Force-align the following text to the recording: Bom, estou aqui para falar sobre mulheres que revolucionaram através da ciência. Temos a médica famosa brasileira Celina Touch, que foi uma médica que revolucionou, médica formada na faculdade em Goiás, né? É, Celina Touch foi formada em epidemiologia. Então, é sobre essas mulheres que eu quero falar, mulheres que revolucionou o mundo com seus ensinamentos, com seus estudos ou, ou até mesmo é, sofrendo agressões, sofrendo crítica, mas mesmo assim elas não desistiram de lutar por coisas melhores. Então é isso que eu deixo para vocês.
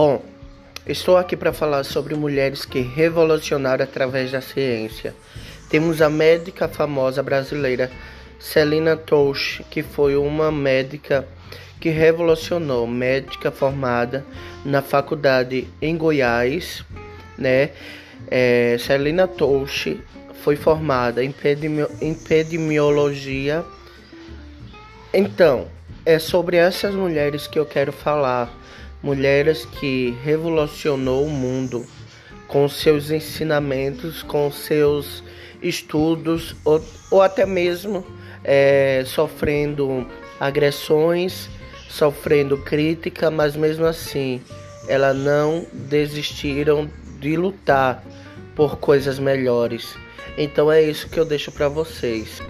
Bom, 0.00 0.22
estou 0.86 1.16
aqui 1.16 1.36
para 1.36 1.52
falar 1.52 1.82
sobre 1.82 2.14
mulheres 2.14 2.64
que 2.64 2.78
revolucionaram 2.78 3.82
através 3.82 4.30
da 4.30 4.40
ciência. 4.40 5.12
Temos 5.68 6.00
a 6.00 6.08
médica 6.08 6.68
famosa 6.68 7.20
brasileira 7.20 7.90
Celina 8.38 8.96
Touch, 8.96 9.64
que 9.68 9.82
foi 9.82 10.14
uma 10.14 10.52
médica 10.52 11.26
que 11.80 11.88
revolucionou, 11.88 12.86
médica 12.86 13.50
formada 13.50 14.24
na 14.64 14.82
faculdade 14.82 15.66
em 15.82 15.96
Goiás, 15.96 16.84
né? 17.36 17.70
É, 18.30 18.76
Celina 18.78 19.26
Touch 19.26 20.00
foi 20.44 20.54
formada 20.54 21.24
em 21.24 21.34
epidemiologia. 22.00 23.64
Então, 25.12 25.66
é 26.06 26.20
sobre 26.20 26.56
essas 26.56 26.94
mulheres 26.94 27.48
que 27.48 27.58
eu 27.58 27.66
quero 27.66 27.90
falar, 27.90 28.56
mulheres 29.02 29.64
que 29.64 30.16
revolucionou 30.22 31.24
o 31.26 31.30
mundo 31.30 31.86
com 32.46 32.68
seus 32.68 33.10
ensinamentos, 33.10 34.22
com 34.22 34.50
seus 34.50 35.22
estudos 35.62 36.56
ou, 36.64 36.82
ou 37.10 37.22
até 37.22 37.44
mesmo 37.44 38.04
é, 38.42 39.02
sofrendo 39.06 40.06
agressões, 40.40 41.48
sofrendo 41.88 42.56
crítica, 42.58 43.30
mas 43.30 43.56
mesmo 43.56 43.84
assim 43.84 44.40
elas 44.88 45.16
não 45.16 45.66
desistiram 45.72 46.90
de 47.20 47.36
lutar 47.36 48.02
por 48.56 48.78
coisas 48.78 49.18
melhores. 49.18 49.94
Então 50.36 50.72
é 50.72 50.82
isso 50.82 51.08
que 51.08 51.20
eu 51.20 51.24
deixo 51.24 51.52
para 51.52 51.68
vocês. 51.68 52.40